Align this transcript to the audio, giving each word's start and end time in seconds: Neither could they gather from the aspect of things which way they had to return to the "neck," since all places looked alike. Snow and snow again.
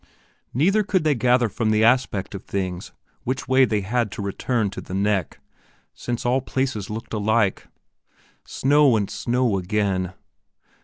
Neither 0.51 0.81
could 0.81 1.03
they 1.03 1.13
gather 1.13 1.47
from 1.47 1.69
the 1.69 1.83
aspect 1.83 2.33
of 2.33 2.43
things 2.43 2.91
which 3.23 3.47
way 3.47 3.65
they 3.65 3.81
had 3.81 4.11
to 4.13 4.21
return 4.23 4.71
to 4.71 4.81
the 4.81 4.95
"neck," 4.95 5.39
since 5.93 6.25
all 6.25 6.41
places 6.41 6.89
looked 6.89 7.13
alike. 7.13 7.67
Snow 8.43 8.95
and 8.97 9.11
snow 9.11 9.59
again. 9.59 10.13